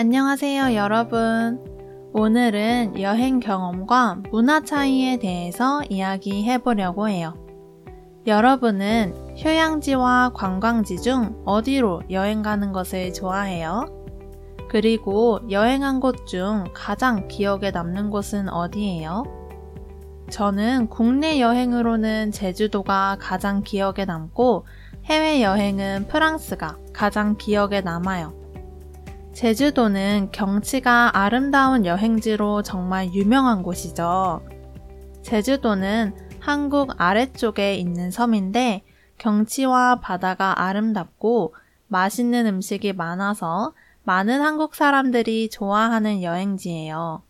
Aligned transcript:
안녕하세요, 0.00 0.76
여러분. 0.76 1.62
오늘은 2.14 3.02
여행 3.02 3.38
경험과 3.38 4.22
문화 4.30 4.62
차이에 4.62 5.18
대해서 5.18 5.82
이야기해 5.90 6.62
보려고 6.62 7.10
해요. 7.10 7.34
여러분은 8.26 9.36
휴양지와 9.36 10.30
관광지 10.32 11.02
중 11.02 11.42
어디로 11.44 12.04
여행 12.10 12.40
가는 12.40 12.72
것을 12.72 13.12
좋아해요? 13.12 13.84
그리고 14.70 15.40
여행한 15.50 16.00
곳 16.00 16.24
중 16.26 16.64
가장 16.72 17.28
기억에 17.28 17.70
남는 17.70 18.08
곳은 18.08 18.48
어디예요? 18.48 19.24
저는 20.30 20.88
국내 20.88 21.42
여행으로는 21.42 22.32
제주도가 22.32 23.18
가장 23.20 23.62
기억에 23.62 24.06
남고 24.06 24.64
해외 25.04 25.42
여행은 25.42 26.06
프랑스가 26.08 26.78
가장 26.94 27.36
기억에 27.36 27.82
남아요. 27.82 28.39
제주도는 29.32 30.30
경치가 30.32 31.16
아름다운 31.16 31.86
여행지로 31.86 32.62
정말 32.62 33.12
유명한 33.14 33.62
곳이죠. 33.62 34.42
제주도는 35.22 36.14
한국 36.40 37.00
아래쪽에 37.00 37.76
있는 37.76 38.10
섬인데 38.10 38.82
경치와 39.18 40.00
바다가 40.00 40.60
아름답고 40.62 41.54
맛있는 41.88 42.46
음식이 42.46 42.92
많아서 42.94 43.72
많은 44.02 44.40
한국 44.40 44.74
사람들이 44.74 45.50
좋아하는 45.50 46.22
여행지예요. 46.22 47.22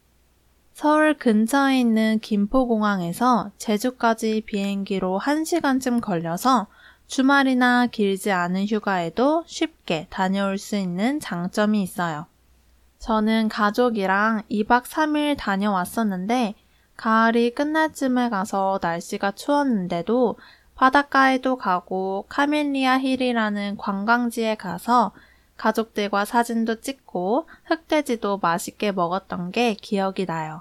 서울 0.72 1.18
근처에 1.18 1.78
있는 1.78 2.18
김포공항에서 2.20 3.50
제주까지 3.58 4.42
비행기로 4.46 5.20
1시간쯤 5.22 6.00
걸려서 6.00 6.68
주말이나 7.10 7.88
길지 7.88 8.30
않은 8.30 8.66
휴가에도 8.66 9.42
쉽게 9.44 10.06
다녀올 10.10 10.58
수 10.58 10.76
있는 10.76 11.18
장점이 11.18 11.82
있어요. 11.82 12.26
저는 13.00 13.48
가족이랑 13.48 14.44
2박 14.48 14.84
3일 14.84 15.36
다녀왔었는데 15.36 16.54
가을이 16.96 17.50
끝날 17.50 17.92
쯤에 17.92 18.28
가서 18.28 18.78
날씨가 18.80 19.32
추웠는데도 19.32 20.38
바닷가에도 20.76 21.56
가고 21.56 22.26
카멜리아 22.28 23.00
힐이라는 23.00 23.76
관광지에 23.76 24.54
가서 24.54 25.10
가족들과 25.56 26.24
사진도 26.24 26.80
찍고 26.80 27.48
흑돼지도 27.64 28.38
맛있게 28.38 28.92
먹었던 28.92 29.50
게 29.50 29.74
기억이 29.74 30.26
나요. 30.26 30.60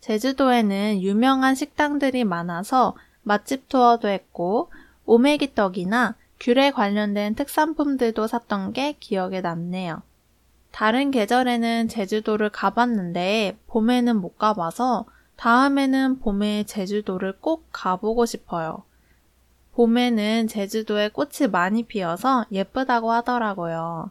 제주도에는 0.00 1.02
유명한 1.02 1.54
식당들이 1.54 2.24
많아서 2.24 2.96
맛집 3.22 3.68
투어도 3.68 4.08
했고 4.08 4.70
오메기 5.06 5.54
떡이나 5.54 6.14
귤에 6.40 6.70
관련된 6.70 7.34
특산품들도 7.34 8.26
샀던 8.26 8.72
게 8.72 8.92
기억에 9.00 9.40
남네요. 9.40 10.02
다른 10.70 11.10
계절에는 11.10 11.88
제주도를 11.88 12.50
가봤는데 12.50 13.56
봄에는 13.68 14.16
못 14.16 14.36
가봐서 14.36 15.06
다음에는 15.36 16.18
봄에 16.18 16.64
제주도를 16.64 17.38
꼭 17.40 17.66
가보고 17.72 18.26
싶어요. 18.26 18.82
봄에는 19.72 20.48
제주도에 20.48 21.08
꽃이 21.08 21.48
많이 21.50 21.82
피어서 21.82 22.44
예쁘다고 22.52 23.12
하더라고요. 23.12 24.10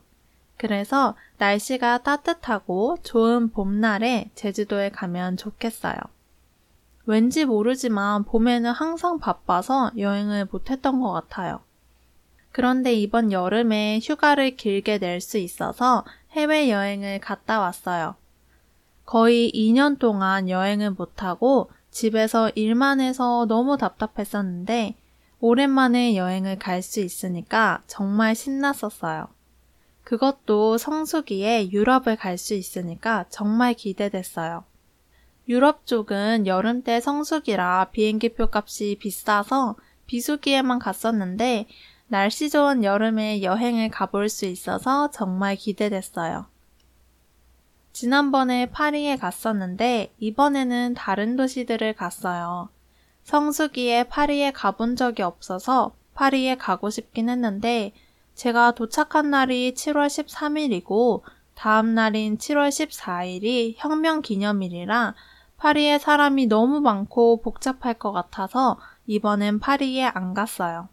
그래서 0.58 1.16
날씨가 1.38 2.00
따뜻하고 2.00 2.98
좋은 3.04 3.50
봄날에 3.50 4.30
제주도에 4.36 4.90
가면 4.90 5.38
좋겠어요. 5.38 5.98
왠지 7.06 7.46
모르지만 7.46 8.24
봄에는 8.24 8.72
항상 8.72 9.20
바빠서 9.20 9.92
여행을 9.98 10.48
못했던 10.52 11.02
것 11.02 11.12
같아요. 11.12 11.62
그런데 12.52 12.94
이번 12.94 13.32
여름에 13.32 14.00
휴가를 14.02 14.56
길게 14.56 14.98
낼 15.00 15.22
수 15.22 15.38
있어서 15.38 16.06
해외여행을 16.32 17.20
갔다 17.20 17.60
왔어요. 17.60 18.16
거의 19.06 19.52
2년 19.54 20.00
동안 20.00 20.50
여행을 20.50 20.92
못하고 20.92 21.70
집에서 21.92 22.50
일만 22.56 23.02
해서 23.02 23.46
너무 23.48 23.78
답답했었는데 23.78 24.96
오랜만에 25.40 26.16
여행을 26.16 26.58
갈 26.58 26.82
수 26.82 27.02
있으니까 27.02 27.84
정말 27.88 28.36
신났었어요. 28.36 29.28
그것도 30.04 30.78
성수기에 30.78 31.72
유럽을 31.72 32.16
갈 32.16 32.38
수 32.38 32.54
있으니까 32.54 33.26
정말 33.30 33.74
기대됐어요. 33.74 34.64
유럽 35.48 35.86
쪽은 35.86 36.48
여름 36.48 36.82
때 36.82 37.00
성수기라 37.00 37.90
비행기표 37.92 38.50
값이 38.52 38.98
비싸서 39.00 39.76
비수기에만 40.08 40.80
갔었는데 40.80 41.68
날씨 42.08 42.50
좋은 42.50 42.84
여름에 42.84 43.44
여행을 43.44 43.90
가볼 43.90 44.30
수 44.30 44.46
있어서 44.46 45.10
정말 45.12 45.56
기대됐어요. 45.56 46.48
지난번에 47.94 48.66
파리에 48.68 49.18
갔었는데 49.18 50.14
이번에는 50.20 50.96
다른 50.96 51.36
도시들을 51.36 51.94
갔어요. 51.94 52.70
성수기에 53.24 54.06
파리에 54.06 54.52
가본 54.52 54.96
적이 54.96 55.24
없어서 55.24 55.96
파리에 56.14 56.56
가고 56.56 56.90
싶긴 56.90 57.30
했는데 57.30 57.94
제가 58.34 58.72
도착한 58.72 59.30
날이 59.30 59.74
7월 59.74 60.08
13일이고 60.08 61.22
다음 61.56 61.96
날인 61.96 62.38
7월 62.38 62.70
14일이 62.70 63.76
혁명 63.78 64.22
기념일이라 64.22 65.16
파리에 65.66 65.98
사람이 65.98 66.46
너무 66.46 66.80
많고 66.80 67.42
복잡할 67.42 67.96
것 67.96 68.12
같아서 68.12 68.78
이번엔 69.08 69.60
파리에 69.60 70.06
안 70.06 70.36
갔어요. 70.36 70.90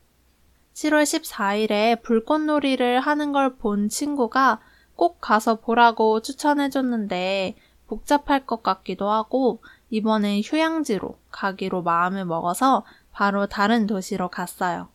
7월 0.73 1.03
14일에 1.03 2.01
불꽃놀이를 2.01 2.99
하는 3.01 3.33
걸 3.33 3.59
본 3.59 3.91
친구가 3.91 4.61
꼭 4.97 5.21
가서 5.21 5.57
보라고 5.57 6.23
추천해줬는데 6.23 7.55
복잡할 7.87 8.47
것 8.47 8.63
같기도 8.63 9.11
하고 9.11 9.63
이번엔 9.91 10.41
휴양지로 10.43 11.19
가기로 11.31 11.83
마음을 11.83 12.25
먹어서 12.25 12.87
바로 13.13 13.45
다른 13.47 13.87
도시로 13.87 14.31
갔어요. 14.31 14.89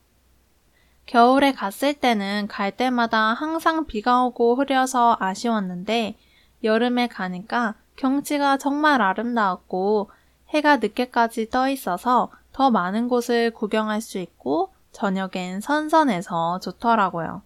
겨울에 1.06 1.52
갔을 1.52 1.94
때는 1.94 2.48
갈 2.48 2.76
때마다 2.76 3.32
항상 3.32 3.86
비가 3.86 4.24
오고 4.24 4.56
흐려서 4.56 5.16
아쉬웠는데 5.20 6.16
여름에 6.64 7.06
가니까 7.06 7.76
경치가 7.98 8.56
정말 8.56 9.02
아름다웠고 9.02 10.10
해가 10.48 10.76
늦게까지 10.78 11.50
떠 11.50 11.68
있어서 11.68 12.30
더 12.52 12.70
많은 12.70 13.08
곳을 13.08 13.50
구경할 13.50 14.00
수 14.00 14.18
있고 14.18 14.72
저녁엔 14.92 15.60
선선해서 15.60 16.60
좋더라고요. 16.60 17.42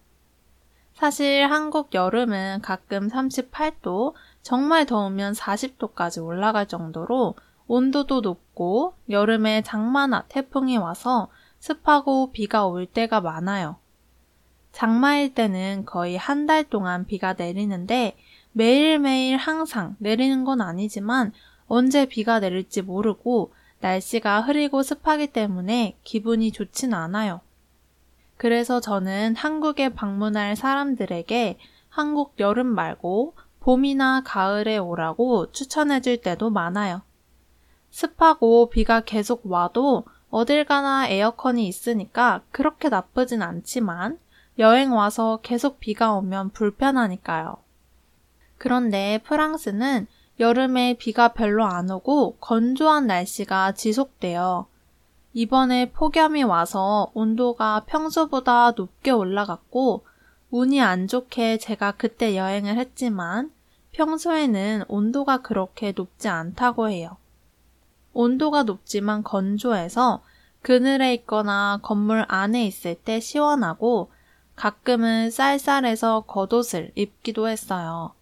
사실 0.93 1.47
한국 1.49 1.93
여름은 1.93 2.61
가끔 2.61 3.09
38도, 3.09 4.13
정말 4.43 4.85
더우면 4.85 5.33
40도까지 5.33 6.23
올라갈 6.23 6.67
정도로 6.67 7.35
온도도 7.67 8.21
높고 8.21 8.93
여름에 9.09 9.63
장마나 9.63 10.23
태풍이 10.29 10.77
와서 10.77 11.29
습하고 11.59 12.31
비가 12.31 12.67
올 12.67 12.85
때가 12.85 13.21
많아요. 13.21 13.77
장마일 14.71 15.33
때는 15.33 15.85
거의 15.85 16.17
한 16.17 16.45
달 16.45 16.63
동안 16.63 17.05
비가 17.05 17.33
내리는데 17.33 18.15
매일매일 18.53 19.37
항상 19.37 19.95
내리는 19.99 20.43
건 20.43 20.61
아니지만 20.61 21.33
언제 21.67 22.05
비가 22.05 22.39
내릴지 22.39 22.81
모르고 22.81 23.53
날씨가 23.79 24.41
흐리고 24.41 24.83
습하기 24.83 25.27
때문에 25.27 25.97
기분이 26.03 26.51
좋진 26.51 26.93
않아요. 26.93 27.41
그래서 28.37 28.79
저는 28.79 29.35
한국에 29.35 29.89
방문할 29.89 30.55
사람들에게 30.55 31.57
한국 31.89 32.35
여름 32.39 32.67
말고 32.67 33.35
봄이나 33.59 34.21
가을에 34.25 34.77
오라고 34.77 35.51
추천해 35.51 36.01
줄 36.01 36.17
때도 36.17 36.49
많아요. 36.49 37.01
습하고 37.89 38.69
비가 38.69 39.01
계속 39.01 39.45
와도 39.45 40.05
어딜 40.29 40.65
가나 40.65 41.07
에어컨이 41.07 41.67
있으니까 41.67 42.41
그렇게 42.51 42.89
나쁘진 42.89 43.41
않지만 43.41 44.19
여행 44.59 44.93
와서 44.93 45.39
계속 45.43 45.79
비가 45.79 46.13
오면 46.13 46.51
불편하니까요. 46.51 47.62
그런데 48.63 49.19
프랑스는 49.25 50.07
여름에 50.39 50.93
비가 50.93 51.33
별로 51.33 51.65
안 51.65 51.91
오고 51.91 52.37
건조한 52.39 53.07
날씨가 53.07 53.73
지속돼요. 53.73 54.67
이번에 55.33 55.91
폭염이 55.91 56.43
와서 56.43 57.11
온도가 57.13 57.83
평소보다 57.87 58.71
높게 58.71 59.11
올라갔고 59.11 60.05
운이 60.49 60.81
안 60.81 61.09
좋게 61.09 61.57
제가 61.57 61.91
그때 61.97 62.37
여행을 62.37 62.77
했지만 62.77 63.51
평소에는 63.91 64.85
온도가 64.87 65.41
그렇게 65.41 65.91
높지 65.93 66.29
않다고 66.29 66.87
해요. 66.87 67.17
온도가 68.13 68.63
높지만 68.63 69.23
건조해서 69.23 70.23
그늘에 70.61 71.13
있거나 71.15 71.79
건물 71.81 72.23
안에 72.29 72.65
있을 72.65 72.95
때 72.95 73.19
시원하고 73.19 74.09
가끔은 74.55 75.31
쌀쌀해서 75.31 76.21
겉옷을 76.21 76.93
입기도 76.95 77.49
했어요. 77.49 78.13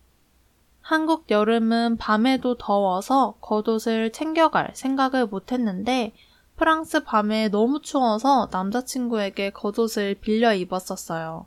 한국 0.91 1.31
여름은 1.31 1.95
밤에도 1.95 2.57
더워서 2.57 3.35
겉옷을 3.39 4.11
챙겨갈 4.11 4.71
생각을 4.73 5.25
못 5.25 5.53
했는데 5.53 6.11
프랑스 6.57 7.05
밤에 7.05 7.47
너무 7.47 7.81
추워서 7.81 8.49
남자친구에게 8.51 9.51
겉옷을 9.51 10.15
빌려 10.15 10.53
입었었어요. 10.53 11.45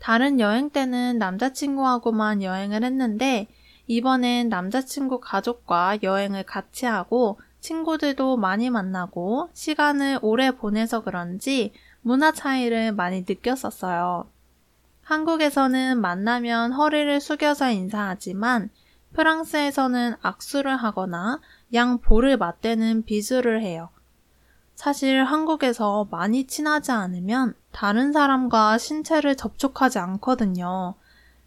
다른 0.00 0.40
여행 0.40 0.70
때는 0.70 1.18
남자친구하고만 1.18 2.42
여행을 2.42 2.82
했는데 2.82 3.46
이번엔 3.86 4.48
남자친구 4.48 5.20
가족과 5.20 5.98
여행을 6.02 6.42
같이 6.42 6.84
하고 6.84 7.38
친구들도 7.60 8.38
많이 8.38 8.70
만나고 8.70 9.50
시간을 9.52 10.18
오래 10.20 10.50
보내서 10.50 11.04
그런지 11.04 11.72
문화 12.00 12.32
차이를 12.32 12.90
많이 12.90 13.20
느꼈었어요. 13.20 14.26
한국에서는 15.02 16.00
만나면 16.00 16.72
허리를 16.72 17.20
숙여서 17.20 17.70
인사하지만 17.70 18.70
프랑스에서는 19.12 20.16
악수를 20.22 20.76
하거나 20.76 21.40
양 21.74 21.98
볼을 21.98 22.36
맞대는 22.36 23.04
비수를 23.04 23.62
해요. 23.62 23.90
사실 24.74 25.24
한국에서 25.24 26.08
많이 26.10 26.46
친하지 26.46 26.92
않으면 26.92 27.54
다른 27.72 28.12
사람과 28.12 28.78
신체를 28.78 29.36
접촉하지 29.36 29.98
않거든요. 29.98 30.94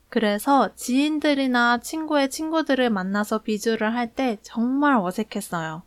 그래서 0.10 0.74
지인들이나 0.76 1.80
친구의 1.80 2.30
친구들을 2.30 2.90
만나서 2.90 3.40
비주를 3.40 3.96
할 3.96 4.14
때 4.14 4.38
정말 4.42 4.96
어색했어요. 4.96 5.84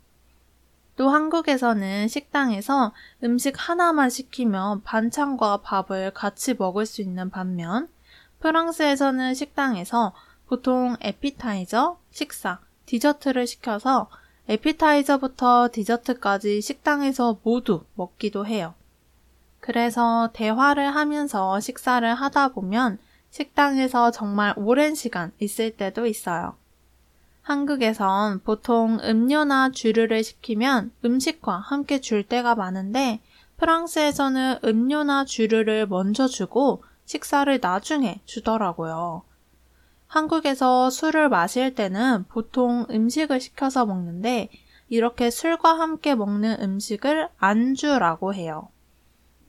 또 0.99 1.11
한국에서는 1.11 2.09
식당에서 2.09 2.93
음식 3.23 3.55
하나만 3.57 4.11
시키면 4.11 4.83
반찬과 4.83 5.59
밥을 5.59 6.11
같이 6.13 6.55
먹을 6.59 6.87
수 6.87 7.03
있는 7.03 7.31
반면 7.31 7.89
프랑스에서는 8.41 9.33
식당에서 9.35 10.13
보통 10.49 10.97
에피타이저, 11.01 11.99
식사, 12.11 12.59
디저트를 12.87 13.47
시켜서 13.47 14.11
에피타이저부터 14.49 15.69
디저트까지 15.71 16.61
식당에서 16.61 17.39
모두 17.45 17.85
먹기도 17.95 18.45
해요. 18.45 18.75
그래서 19.61 20.31
대화를 20.33 20.97
하면서 20.97 21.61
식사를 21.61 22.13
하다 22.13 22.49
보면 22.49 22.99
식당에서 23.31 24.11
정말 24.11 24.53
오랜 24.57 24.97
시간 24.97 25.31
있을 25.39 25.77
때도 25.77 26.07
있어요. 26.07 26.57
한국에선 27.49 28.41
보통 28.41 28.99
음료나 29.03 29.71
주류를 29.71 30.23
시키면 30.23 30.93
음식과 31.03 31.57
함께 31.57 31.99
줄 31.99 32.23
때가 32.23 32.55
많은데 32.55 33.23
프랑스에서는 33.57 34.59
음료나 34.67 35.25
주류를 35.25 35.87
먼저 35.87 36.27
주고 36.27 36.85
식사를 37.07 37.59
나중에 37.63 38.21
주더라고요. 38.27 39.23
한국에서 40.09 40.91
술을 40.91 41.31
마실 41.31 41.75
때는 41.75 42.27
보통 42.29 42.85
음식을 42.91 43.41
시켜서 43.41 43.87
먹는데 43.87 44.51
이렇게 44.91 45.31
술과 45.31 45.81
함께 45.81 46.15
먹는 46.15 46.61
음식을 46.61 47.31
안주라고 47.39 48.35
해요. 48.35 48.69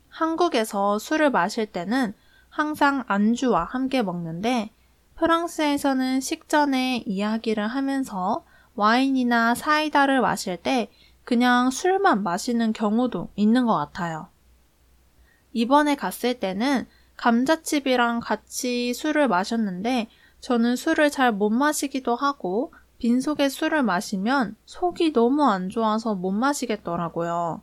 한국에서 0.07 0.99
술을 0.99 1.31
마실 1.31 1.65
때는 1.65 2.13
항상 2.47 3.03
안주와 3.07 3.65
함께 3.65 4.01
먹는데 4.01 4.71
프랑스에서는 5.19 6.21
식전에 6.21 7.03
이야기를 7.05 7.67
하면서 7.67 8.45
와인이나 8.75 9.53
사이다를 9.53 10.21
마실 10.21 10.55
때 10.55 10.89
그냥 11.25 11.71
술만 11.71 12.23
마시는 12.23 12.71
경우도 12.71 13.27
있는 13.35 13.65
것 13.65 13.75
같아요. 13.75 14.29
이번에 15.51 15.95
갔을 15.95 16.39
때는 16.39 16.87
감자칩이랑 17.17 18.21
같이 18.21 18.93
술을 18.93 19.27
마셨는데 19.27 20.07
저는 20.39 20.77
술을 20.77 21.09
잘 21.11 21.33
못 21.33 21.49
마시기도 21.49 22.15
하고 22.15 22.73
빈속에 22.99 23.49
술을 23.49 23.83
마시면 23.83 24.55
속이 24.65 25.11
너무 25.11 25.43
안 25.43 25.67
좋아서 25.67 26.15
못 26.15 26.31
마시겠더라고요. 26.31 27.61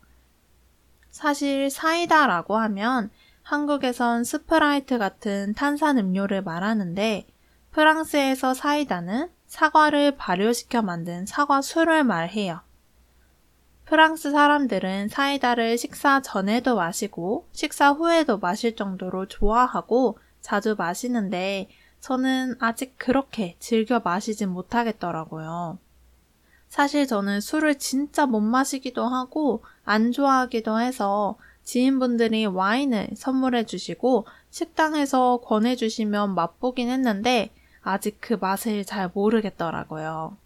사실 1.11 1.70
사이다라고 1.70 2.58
하면 2.58 3.08
한국에선 3.43 4.25
스프라이트 4.25 4.99
같은 4.99 5.55
탄산 5.55 5.97
음료를 5.97 6.43
말하는데 6.43 7.26
프랑스에서 7.76 8.55
사이다는 8.55 9.28
사과를 9.44 10.17
발효시켜 10.17 10.81
만든 10.81 11.26
사과 11.26 11.61
술을 11.61 12.05
말해요. 12.05 12.61
프랑스 13.84 14.31
사람들은 14.31 15.08
사이다를 15.08 15.76
식사 15.76 16.23
전에도 16.23 16.76
마시고 16.76 17.46
식사 17.52 17.90
후에도 17.90 18.38
마실 18.38 18.76
정도로 18.76 19.28
좋아하고 19.28 20.19
자주 20.40 20.75
마시는데 20.78 21.69
저는 22.00 22.56
아직 22.61 22.94
그렇게 22.96 23.56
즐겨 23.58 24.00
마시진 24.02 24.49
못하겠더라고요. 24.49 25.79
사실 26.69 27.06
저는 27.06 27.43
술을 27.43 27.75
진짜 27.75 28.25
못 28.25 28.40
마시기도 28.40 29.05
하고 29.05 29.62
안 29.84 30.12
좋아하기도 30.12 30.81
해서 30.81 31.37
지인분들이 31.62 32.46
와인을 32.46 33.11
선물해 33.14 33.67
주시고 33.67 34.25
식당에서 34.49 35.43
권해 35.44 35.76
주시면 35.76 36.34
맛보긴 36.34 36.88
했는데 36.88 37.50
아직 37.86 38.18
그 38.20 38.34
맛을 38.34 38.84
잘 38.84 39.10
모르겠더라고요. 39.14 40.36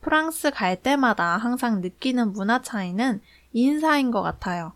프랑스 0.00 0.52
갈 0.52 0.80
때마다 0.80 1.36
항상 1.36 1.80
느끼는 1.80 2.32
문화 2.32 2.62
차이는 2.62 3.20
인사인 3.52 4.12
것 4.12 4.22
같아요. 4.22 4.72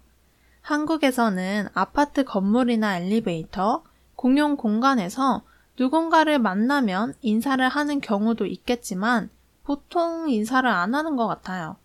한국에서는 0.63 1.69
아파트 1.73 2.25
건물이나 2.25 2.99
엘리베이터, 2.99 3.85
공용 4.17 4.57
공간에서 4.57 5.43
누군가를 5.79 6.41
만나면 6.41 7.15
인사를 7.23 7.67
하는 7.69 8.01
경우도 8.01 8.47
있겠지만 8.47 9.31
보통 9.63 10.29
인사를 10.29 10.69
안 10.69 10.97
하는 10.97 11.15
것 11.15 11.29
같아요. 11.29 11.77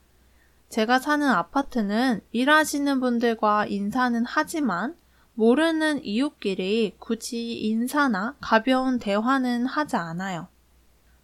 제가 0.70 0.98
사는 0.98 1.30
아파트는 1.30 2.22
일하시는 2.32 3.00
분들과 3.00 3.68
인사는 3.68 4.24
하지만 4.26 4.96
모르는 5.36 6.04
이웃끼리 6.04 6.96
굳이 6.98 7.60
인사나 7.60 8.36
가벼운 8.40 9.00
대화는 9.00 9.66
하지 9.66 9.98
않아요. 9.98 10.48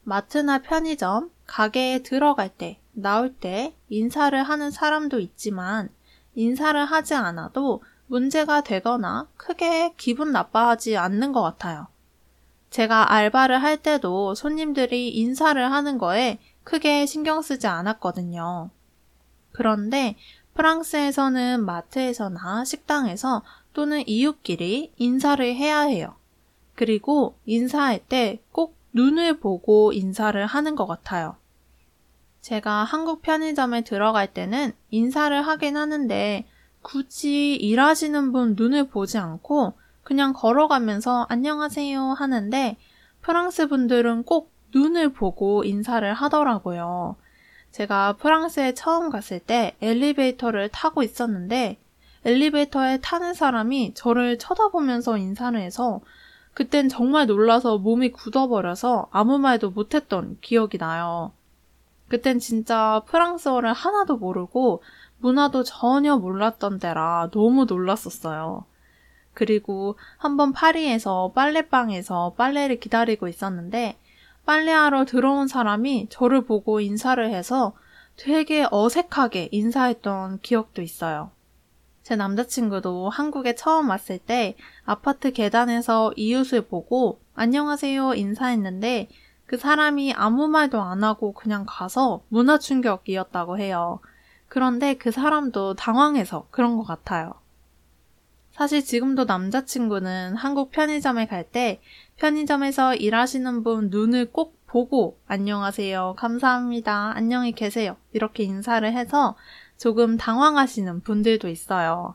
마트나 0.03 0.59
편의점, 0.59 1.31
가게에 1.45 2.03
들어갈 2.03 2.49
때, 2.49 2.79
나올 2.93 3.33
때 3.33 3.73
인사를 3.89 4.41
하는 4.43 4.69
사람도 4.69 5.19
있지만 5.19 5.89
인사를 6.35 6.83
하지 6.85 7.13
않아도 7.13 7.81
문제가 8.07 8.61
되거나 8.61 9.27
크게 9.37 9.93
기분 9.95 10.33
나빠하지 10.33 10.97
않는 10.97 11.31
것 11.31 11.41
같아요. 11.41 11.87
제가 12.69 13.13
알바를 13.13 13.61
할 13.61 13.77
때도 13.77 14.35
손님들이 14.35 15.09
인사를 15.09 15.71
하는 15.71 15.97
거에 15.97 16.39
크게 16.63 17.05
신경 17.05 17.41
쓰지 17.41 17.67
않았거든요. 17.67 18.69
그런데 19.53 20.17
프랑스에서는 20.53 21.63
마트에서나 21.65 22.65
식당에서 22.65 23.43
또는 23.73 24.03
이웃끼리 24.07 24.93
인사를 24.97 25.45
해야 25.55 25.81
해요. 25.81 26.15
그리고 26.75 27.35
인사할 27.45 27.99
때 27.99 28.41
꼭 28.51 28.75
눈을 28.93 29.39
보고 29.39 29.93
인사를 29.93 30.45
하는 30.45 30.75
것 30.75 30.85
같아요. 30.85 31.35
제가 32.41 32.83
한국 32.83 33.21
편의점에 33.21 33.81
들어갈 33.81 34.33
때는 34.33 34.73
인사를 34.89 35.41
하긴 35.41 35.77
하는데 35.77 36.45
굳이 36.81 37.55
일하시는 37.55 38.31
분 38.31 38.55
눈을 38.57 38.87
보지 38.87 39.17
않고 39.17 39.73
그냥 40.03 40.33
걸어가면서 40.33 41.27
안녕하세요 41.29 42.01
하는데 42.01 42.77
프랑스 43.21 43.67
분들은 43.67 44.23
꼭 44.23 44.51
눈을 44.73 45.13
보고 45.13 45.63
인사를 45.63 46.11
하더라고요. 46.13 47.15
제가 47.71 48.13
프랑스에 48.13 48.73
처음 48.73 49.09
갔을 49.09 49.39
때 49.39 49.75
엘리베이터를 49.81 50.69
타고 50.69 51.03
있었는데 51.03 51.77
엘리베이터에 52.23 52.99
타는 52.99 53.33
사람이 53.33 53.93
저를 53.95 54.37
쳐다보면서 54.37 55.17
인사를 55.17 55.59
해서 55.59 56.01
그땐 56.53 56.89
정말 56.89 57.27
놀라서 57.27 57.77
몸이 57.77 58.11
굳어버려서 58.11 59.07
아무 59.11 59.39
말도 59.39 59.71
못했던 59.71 60.37
기억이 60.41 60.77
나요. 60.77 61.31
그땐 62.09 62.39
진짜 62.39 63.01
프랑스어를 63.07 63.73
하나도 63.73 64.17
모르고 64.17 64.83
문화도 65.19 65.63
전혀 65.63 66.17
몰랐던 66.17 66.79
때라 66.79 67.29
너무 67.31 67.65
놀랐었어요. 67.65 68.65
그리고 69.33 69.95
한번 70.17 70.51
파리에서 70.51 71.31
빨래방에서 71.33 72.33
빨래를 72.37 72.79
기다리고 72.79 73.27
있었는데 73.29 73.97
빨래하러 74.45 75.05
들어온 75.05 75.47
사람이 75.47 76.07
저를 76.09 76.41
보고 76.43 76.81
인사를 76.81 77.29
해서 77.29 77.73
되게 78.17 78.67
어색하게 78.69 79.49
인사했던 79.51 80.39
기억도 80.41 80.81
있어요. 80.81 81.31
제 82.03 82.15
남자친구도 82.15 83.09
한국에 83.09 83.55
처음 83.55 83.89
왔을 83.89 84.17
때 84.17 84.55
아파트 84.85 85.31
계단에서 85.31 86.13
이웃을 86.15 86.61
보고 86.67 87.19
안녕하세요 87.35 88.15
인사했는데 88.15 89.09
그 89.45 89.57
사람이 89.57 90.13
아무 90.13 90.47
말도 90.47 90.81
안 90.81 91.03
하고 91.03 91.33
그냥 91.33 91.65
가서 91.67 92.23
문화 92.29 92.57
충격이었다고 92.57 93.59
해요. 93.59 93.99
그런데 94.47 94.95
그 94.95 95.11
사람도 95.11 95.75
당황해서 95.75 96.47
그런 96.51 96.77
것 96.77 96.83
같아요. 96.83 97.33
사실 98.51 98.83
지금도 98.83 99.25
남자친구는 99.25 100.35
한국 100.35 100.71
편의점에 100.71 101.27
갈 101.27 101.43
때 101.51 101.81
편의점에서 102.17 102.95
일하시는 102.95 103.63
분 103.63 103.89
눈을 103.89 104.31
꼭 104.31 104.57
보고 104.67 105.17
안녕하세요, 105.27 106.15
감사합니다, 106.17 107.13
안녕히 107.15 107.51
계세요 107.51 107.97
이렇게 108.13 108.43
인사를 108.43 108.89
해서 108.93 109.35
조금 109.81 110.15
당황하시는 110.15 111.01
분들도 111.01 111.49
있어요. 111.49 112.13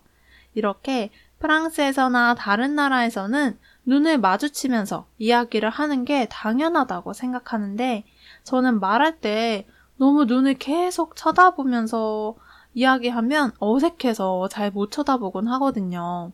이렇게 0.54 1.10
프랑스에서나 1.40 2.36
다른 2.36 2.76
나라에서는 2.76 3.58
눈을 3.84 4.18
마주치면서 4.18 5.08
이야기를 5.18 5.68
하는 5.68 6.04
게 6.04 6.28
당연하다고 6.30 7.12
생각하는데 7.12 8.04
저는 8.44 8.78
말할 8.78 9.18
때 9.18 9.66
너무 9.96 10.26
눈을 10.26 10.54
계속 10.54 11.16
쳐다보면서 11.16 12.36
이야기하면 12.72 13.50
어색해서 13.58 14.46
잘 14.46 14.70
못 14.70 14.92
쳐다보곤 14.92 15.48
하거든요. 15.48 16.30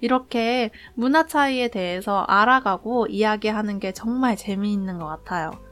이렇게 0.00 0.70
문화 0.94 1.26
차이에 1.26 1.68
대해서 1.68 2.20
알아가고 2.28 3.08
이야기하는 3.08 3.78
게 3.78 3.92
정말 3.92 4.36
재미있는 4.36 4.98
것 4.98 5.06
같아요. 5.06 5.65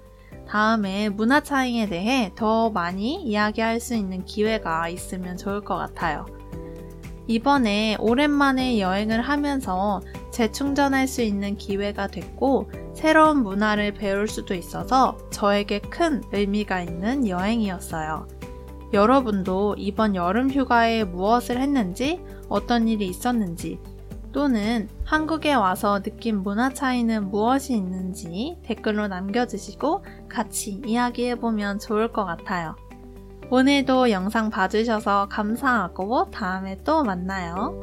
다음에 0.49 1.09
문화 1.09 1.41
차이에 1.41 1.89
대해 1.89 2.33
더 2.35 2.71
많이 2.71 3.23
이야기할 3.23 3.81
수 3.81 3.95
있는 3.95 4.25
기회가 4.25 4.89
있으면 4.89 5.37
좋을 5.37 5.63
것 5.63 5.77
같아요. 5.77 6.27
이번에 7.27 7.97
오랜만에 8.01 8.81
여행을 8.81 9.23
하면서 9.23 10.01
재충전할 10.31 11.09
수 11.09 11.23
있는 11.23 11.57
기회가 11.57 12.07
됐고 12.07 12.71
새로운 12.93 13.43
문화를 13.43 13.95
배울 13.95 14.29
수도 14.29 14.55
있어서 14.55 15.17
저에게 15.31 15.79
큰 15.81 16.23
의미가 16.33 16.83
있는 16.83 17.27
여행이었어요. 17.27 18.29
여러분도 18.93 19.75
이번 19.79 20.15
여름 20.15 20.51
휴가에 20.51 21.05
무엇을 21.05 21.61
했는지, 21.61 22.21
어떤 22.49 22.87
일이 22.87 23.07
있었는지, 23.09 23.81
또는 24.35 24.88
한국에 25.05 25.55
와서 25.55 26.03
느낀 26.03 26.43
문화 26.43 26.69
차이는 26.69 27.31
무엇이 27.31 27.73
있는지 27.75 28.59
댓글로 28.64 29.07
남겨주시고 29.07 30.05
같이 30.29 30.83
이야기해보면 30.85 31.79
좋을 31.79 32.12
것 32.12 32.25
같아요. 32.25 32.75
오늘도 33.49 34.11
영상 34.11 34.50
봐주셔서 34.50 35.29
감사하고 35.29 36.33
다음에 36.33 36.76
또 36.83 37.05
만나요. 37.05 37.81